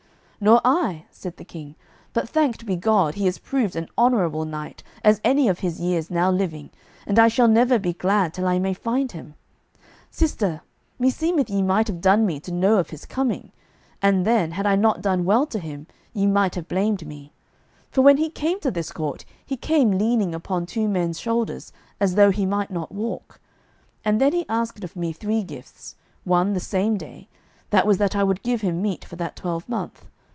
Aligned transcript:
"Nor 0.43 0.59
I," 0.65 1.05
said 1.11 1.37
the 1.37 1.45
King; 1.45 1.75
"but 2.13 2.27
thanked 2.27 2.65
be 2.65 2.75
God, 2.75 3.13
he 3.13 3.27
is 3.27 3.37
proved 3.37 3.75
an 3.75 3.87
honourable 3.95 4.43
knight 4.43 4.81
as 5.03 5.21
any 5.23 5.47
of 5.47 5.59
his 5.59 5.79
years 5.79 6.09
now 6.09 6.31
living, 6.31 6.71
and 7.05 7.19
I 7.19 7.27
shall 7.27 7.47
never 7.47 7.77
be 7.77 7.93
glad 7.93 8.33
till 8.33 8.47
I 8.47 8.57
may 8.57 8.73
find 8.73 9.11
him. 9.11 9.35
Sister, 10.09 10.61
me 10.97 11.11
seemeth 11.11 11.51
ye 11.51 11.61
might 11.61 11.85
have 11.89 12.01
done 12.01 12.25
me 12.25 12.39
to 12.39 12.51
know 12.51 12.79
of 12.79 12.89
his 12.89 13.05
coming, 13.05 13.51
and 14.01 14.25
then, 14.25 14.53
had 14.53 14.65
I 14.65 14.75
not 14.75 15.03
done 15.03 15.25
well 15.25 15.45
to 15.45 15.59
him, 15.59 15.85
ye 16.11 16.25
might 16.25 16.55
have 16.55 16.67
blamed 16.67 17.05
me. 17.05 17.33
For 17.91 18.01
when 18.01 18.17
he 18.17 18.31
came 18.31 18.59
to 18.61 18.71
this 18.71 18.91
court, 18.91 19.25
he 19.45 19.55
came 19.55 19.91
leaning 19.99 20.33
upon 20.33 20.65
two 20.65 20.87
men's 20.89 21.19
shoulders, 21.19 21.71
as 21.99 22.15
though 22.15 22.31
he 22.31 22.47
might 22.47 22.71
not 22.71 22.91
walk. 22.91 23.39
And 24.03 24.19
then 24.19 24.33
he 24.33 24.47
asked 24.49 24.83
of 24.83 24.95
me 24.95 25.13
three 25.13 25.43
gifts, 25.43 25.97
one 26.23 26.53
the 26.53 26.59
same 26.59 26.97
day, 26.97 27.27
that 27.69 27.85
was 27.85 27.99
that 27.99 28.15
I 28.15 28.23
would 28.23 28.41
give 28.41 28.61
him 28.61 28.81
meat 28.81 29.05
for 29.05 29.17
that 29.17 29.35
twelvemonth. 29.35 30.07